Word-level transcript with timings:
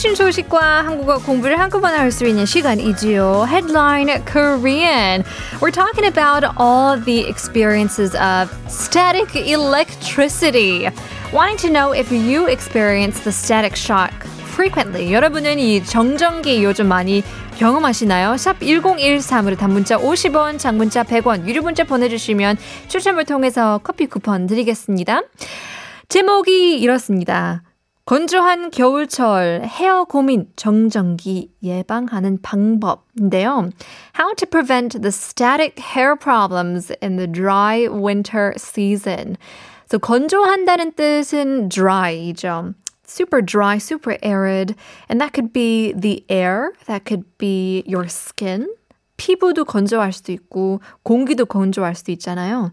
최신 0.00 0.14
소식과 0.14 0.86
한국어 0.86 1.18
공부를 1.18 1.60
한꺼번에 1.60 1.98
할 1.98 2.10
수 2.10 2.24
있는 2.24 2.46
시간이지요. 2.46 3.44
Headline 3.46 4.24
Korean. 4.24 5.22
We're 5.60 5.70
talking 5.70 6.06
about 6.06 6.42
all 6.58 6.98
the 6.98 7.28
experiences 7.28 8.16
of 8.16 8.48
static 8.70 9.36
electricity. 9.36 10.88
Wanting 11.34 11.58
to 11.58 11.68
know 11.68 11.92
if 11.92 12.10
you 12.10 12.48
experience 12.48 13.20
the 13.20 13.30
static 13.30 13.76
shock 13.76 14.14
frequently. 14.56 15.12
여러분은 15.12 15.58
이 15.58 15.84
정전기 15.84 16.64
요즘 16.64 16.88
많이 16.88 17.22
경험하시나요? 17.58 18.38
샵 18.38 18.58
1013으로 18.60 19.58
단문자 19.58 19.98
50원, 19.98 20.58
장문자 20.58 21.02
100원, 21.02 21.46
유료 21.46 21.60
문자 21.60 21.84
보내주시면 21.84 22.56
추첨을 22.88 23.26
통해서 23.26 23.80
커피 23.84 24.06
쿠폰 24.06 24.46
드리겠습니다. 24.46 25.20
제목이 26.08 26.80
이렇습니다. 26.80 27.60
건조한 28.10 28.72
겨울철 28.72 29.62
헤어 29.62 30.02
고민 30.02 30.48
정전기 30.56 31.52
예방하는 31.62 32.42
방법인데요. 32.42 33.70
How 34.18 34.34
to 34.34 34.48
prevent 34.50 35.00
the 35.00 35.12
static 35.12 35.78
hair 35.78 36.16
problems 36.16 36.92
in 37.00 37.18
the 37.18 37.28
dry 37.30 37.86
winter 37.86 38.52
season. 38.56 39.36
So 39.88 40.00
건조한다는 40.00 40.94
뜻은 40.96 41.68
dry이죠. 41.68 42.74
super 43.06 43.40
dry, 43.40 43.76
super 43.76 44.18
arid. 44.24 44.74
And 45.08 45.20
that 45.20 45.32
could 45.32 45.52
be 45.52 45.92
the 45.92 46.24
air, 46.28 46.72
that 46.86 47.04
could 47.04 47.22
be 47.38 47.84
your 47.86 48.06
skin. 48.06 48.74
피부도 49.18 49.64
건조할 49.64 50.12
수도 50.12 50.32
있고, 50.32 50.80
공기도 51.04 51.46
건조할 51.46 51.94
수도 51.94 52.10
있잖아요. 52.10 52.72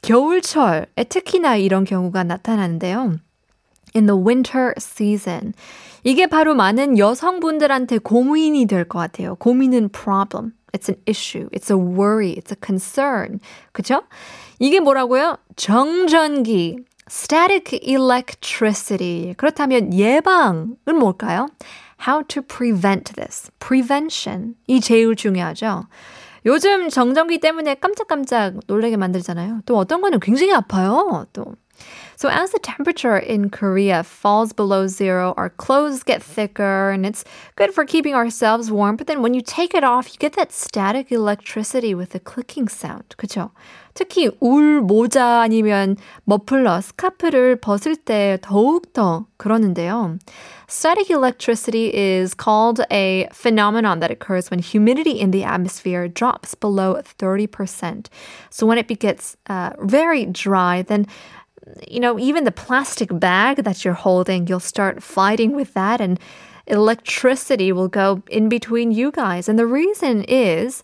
겨울철에 0.00 1.04
특히나 1.10 1.56
이런 1.56 1.84
경우가 1.84 2.24
나타나는데요. 2.24 3.16
In 3.94 4.06
the 4.06 4.18
winter 4.18 4.72
season. 4.78 5.54
이게 6.04 6.26
바로 6.26 6.54
많은 6.54 6.98
여성분들한테 6.98 7.98
고민이 7.98 8.66
될 8.66 8.84
것 8.86 8.98
같아요. 8.98 9.34
고민은 9.36 9.90
problem. 9.90 10.52
It's 10.72 10.88
an 10.88 11.00
issue. 11.06 11.48
It's 11.52 11.70
a 11.70 11.76
worry. 11.76 12.34
It's 12.36 12.52
a 12.52 12.56
concern. 12.64 13.40
그쵸? 13.72 14.02
이게 14.58 14.80
뭐라고요? 14.80 15.38
정전기. 15.56 16.78
static 17.10 17.80
electricity. 17.82 19.34
그렇다면 19.36 19.94
예방은 19.94 20.76
뭘까요? 20.98 21.48
How 22.06 22.22
to 22.28 22.42
prevent 22.42 23.14
this. 23.14 23.50
Prevention. 23.58 24.54
이 24.66 24.80
제일 24.80 25.16
중요하죠. 25.16 25.84
요즘 26.46 26.88
정전기 26.88 27.40
때문에 27.40 27.74
깜짝깜짝 27.76 28.60
놀라게 28.66 28.96
만들잖아요. 28.96 29.62
또 29.66 29.76
어떤 29.76 30.00
거는 30.00 30.20
굉장히 30.20 30.52
아파요. 30.52 31.26
또. 31.32 31.54
So 32.17 32.29
as 32.29 32.51
the 32.51 32.59
temperature 32.59 33.17
in 33.17 33.49
Korea 33.49 34.03
falls 34.03 34.53
below 34.53 34.87
zero, 34.87 35.33
our 35.37 35.49
clothes 35.49 36.03
get 36.03 36.21
thicker 36.21 36.91
and 36.91 37.05
it's 37.05 37.23
good 37.55 37.73
for 37.73 37.85
keeping 37.85 38.15
ourselves 38.15 38.71
warm. 38.71 38.95
But 38.95 39.07
then 39.07 39.21
when 39.21 39.33
you 39.33 39.41
take 39.41 39.73
it 39.73 39.83
off, 39.83 40.11
you 40.13 40.17
get 40.19 40.33
that 40.33 40.51
static 40.51 41.11
electricity 41.11 41.93
with 41.93 42.11
the 42.11 42.19
clicking 42.19 42.67
sound. 42.67 43.15
그쵸? 43.17 43.51
특히 43.93 44.29
울, 44.39 44.81
모자 44.81 45.41
아니면 45.41 45.97
머플러, 46.25 46.81
스카프를 46.81 47.57
벗을 47.57 47.95
때 47.95 48.37
더욱더 48.41 49.25
그러는데요. 49.37 50.17
Static 50.67 51.11
electricity 51.11 51.93
is 51.93 52.33
called 52.33 52.81
a 52.91 53.27
phenomenon 53.31 53.99
that 53.99 54.09
occurs 54.09 54.49
when 54.49 54.59
humidity 54.59 55.19
in 55.19 55.31
the 55.31 55.43
atmosphere 55.43 56.07
drops 56.07 56.55
below 56.55 56.95
30%. 57.19 58.07
So 58.49 58.65
when 58.65 58.79
it 58.79 58.87
gets 58.99 59.37
uh, 59.47 59.71
very 59.79 60.25
dry, 60.25 60.81
then 60.81 61.05
you 61.87 61.99
know, 61.99 62.19
even 62.19 62.43
the 62.43 62.51
plastic 62.51 63.09
bag 63.19 63.63
that 63.63 63.85
you're 63.85 63.93
holding, 63.93 64.47
you'll 64.47 64.59
start 64.59 65.01
fighting 65.01 65.55
with 65.55 65.73
that 65.73 66.01
and 66.01 66.19
electricity 66.67 67.71
will 67.71 67.87
go 67.87 68.21
in 68.29 68.49
between 68.49 68.91
you 68.91 69.11
guys. 69.11 69.49
And 69.49 69.57
the 69.59 69.65
reason 69.65 70.23
is 70.23 70.83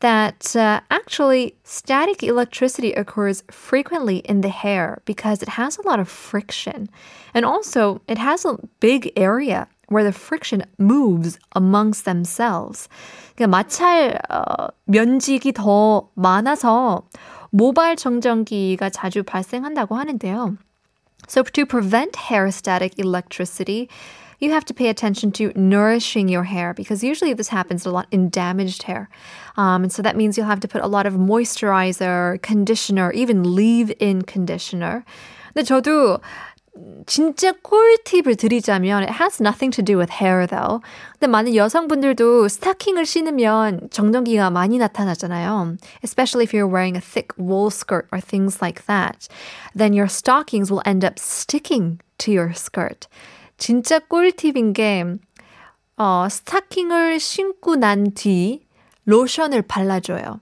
that 0.00 0.56
uh, 0.56 0.80
actually 0.90 1.54
static 1.62 2.22
electricity 2.24 2.92
occurs 2.92 3.44
frequently 3.50 4.18
in 4.18 4.40
the 4.40 4.48
hair 4.48 5.00
because 5.04 5.42
it 5.42 5.48
has 5.50 5.78
a 5.78 5.86
lot 5.86 6.00
of 6.00 6.08
friction. 6.08 6.88
And 7.34 7.44
also, 7.44 8.02
it 8.08 8.18
has 8.18 8.44
a 8.44 8.58
big 8.80 9.12
area 9.16 9.68
where 9.88 10.02
the 10.02 10.12
friction 10.12 10.64
moves 10.78 11.38
amongst 11.54 12.04
themselves. 12.04 12.88
그러니까 13.36 13.46
마찰 13.48 14.18
어, 14.28 14.68
면직이 14.86 15.52
더 15.52 16.08
많아서 16.14 17.04
모발 17.50 17.96
정전기가 17.96 18.90
자주 18.90 19.22
발생한다고 19.22 19.96
하는데요. 19.96 20.56
So 21.28 21.42
to 21.42 21.66
prevent 21.66 22.16
hair 22.16 22.48
static 22.50 22.98
electricity, 22.98 23.88
you 24.40 24.50
have 24.50 24.64
to 24.64 24.74
pay 24.74 24.88
attention 24.88 25.30
to 25.32 25.52
nourishing 25.54 26.28
your 26.28 26.42
hair 26.42 26.74
because 26.74 27.04
usually 27.04 27.32
this 27.32 27.48
happens 27.48 27.86
a 27.86 27.90
lot 27.90 28.08
in 28.10 28.28
damaged 28.28 28.82
hair. 28.82 29.08
Um, 29.56 29.84
and 29.84 29.92
so 29.92 30.02
that 30.02 30.16
means 30.16 30.36
you'll 30.36 30.50
have 30.50 30.60
to 30.60 30.68
put 30.68 30.82
a 30.82 30.88
lot 30.88 31.06
of 31.06 31.14
moisturizer, 31.14 32.42
conditioner, 32.42 33.12
even 33.12 33.54
leave-in 33.54 34.22
conditioner. 34.22 35.04
근데 35.54 35.62
저도 35.64 36.20
진짜 37.05 37.51
꿀팁을 37.51 38.35
드리자면 38.35 39.03
it 39.03 39.13
has 39.13 39.41
nothing 39.41 39.71
to 39.71 39.83
do 39.83 39.97
with 39.97 40.11
hair 40.21 40.45
though. 40.47 40.81
근데 41.13 41.27
많은 41.27 41.55
여성분들도 41.55 42.47
스타킹을 42.47 43.05
신으면 43.05 43.89
정전기가 43.91 44.49
많이 44.49 44.77
나타나잖아요. 44.77 45.77
Especially 46.03 46.43
if 46.43 46.53
you're 46.53 46.67
wearing 46.67 46.95
a 46.95 47.01
thick 47.01 47.29
wool 47.37 47.69
skirt 47.71 48.07
or 48.11 48.19
things 48.21 48.61
like 48.61 48.85
that. 48.87 49.27
Then 49.75 49.93
your 49.93 50.07
stockings 50.07 50.71
will 50.71 50.83
end 50.85 51.05
up 51.05 51.17
sticking 51.19 51.99
to 52.19 52.31
your 52.31 52.51
skirt. 52.53 53.07
진짜 53.57 53.99
꿀팁인 53.99 54.73
게 54.73 55.05
어, 55.97 56.27
스타킹을 56.29 57.19
신고 57.19 57.75
난 57.75 58.13
뒤 58.13 58.67
로션을 59.05 59.63
발라줘요. 59.63 60.39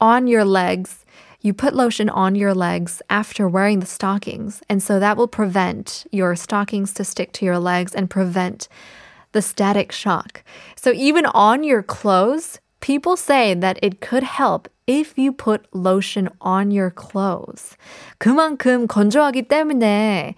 On 0.00 0.26
your 0.26 0.44
legs. 0.44 1.04
You 1.43 1.53
put 1.53 1.73
lotion 1.73 2.09
on 2.09 2.35
your 2.35 2.53
legs 2.53 3.01
after 3.09 3.47
wearing 3.47 3.79
the 3.79 3.85
stockings. 3.85 4.61
And 4.69 4.83
so 4.83 4.99
that 4.99 5.15
will 5.15 5.27
prevent 5.27 6.05
your 6.11 6.35
stockings 6.35 6.93
to 6.95 7.05
stick 7.05 7.31
to 7.33 7.45
your 7.45 7.59
legs 7.59 7.95
and 7.95 8.09
prevent 8.09 8.67
the 9.31 9.41
static 9.41 9.91
shock. 9.91 10.43
So 10.75 10.91
even 10.91 11.25
on 11.27 11.63
your 11.63 11.81
clothes, 11.81 12.59
people 12.81 13.15
say 13.15 13.53
that 13.53 13.79
it 13.81 14.01
could 14.01 14.23
help 14.23 14.67
if 14.85 15.17
you 15.17 15.31
put 15.31 15.67
lotion 15.71 16.29
on 16.41 16.71
your 16.71 16.89
clothes. 16.89 17.77
그만큼 18.17 18.87
건조하기 18.87 19.43
때문에 19.43 20.35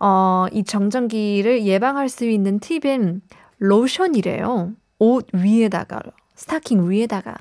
어, 0.00 0.46
이 0.50 0.64
정전기를 0.64 1.66
예방할 1.66 2.08
수 2.08 2.24
있는 2.24 2.58
팁은 2.58 3.20
로션이래요. 3.58 4.72
옷 4.98 5.28
위에다가, 5.32 6.00
스타킹 6.34 6.90
위에다가. 6.90 7.34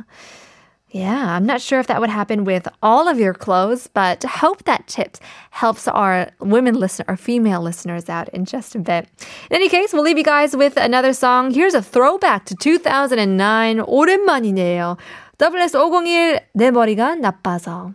Yeah, 0.94 1.34
I'm 1.34 1.44
not 1.44 1.60
sure 1.60 1.80
if 1.80 1.88
that 1.88 2.00
would 2.00 2.08
happen 2.08 2.44
with 2.44 2.68
all 2.80 3.08
of 3.08 3.18
your 3.18 3.34
clothes, 3.34 3.88
but 3.88 4.22
hope 4.22 4.62
that 4.62 4.86
tips 4.86 5.18
helps 5.50 5.88
our 5.88 6.30
women 6.38 6.78
listener 6.78 7.04
or 7.08 7.16
female 7.16 7.60
listeners 7.60 8.08
out 8.08 8.28
in 8.28 8.44
just 8.44 8.76
a 8.76 8.78
bit. 8.78 9.08
In 9.50 9.56
any 9.56 9.68
case, 9.68 9.92
we'll 9.92 10.04
leave 10.04 10.18
you 10.18 10.22
guys 10.22 10.54
with 10.54 10.76
another 10.76 11.12
song. 11.12 11.50
Here's 11.50 11.74
a 11.74 11.82
throwback 11.82 12.44
to 12.44 12.54
2009. 12.54 13.80
오랜만이네요. 13.80 14.96
SS501 15.36 16.42
내 16.54 16.70
머리가 16.70 17.16
나빠서. 17.16 17.92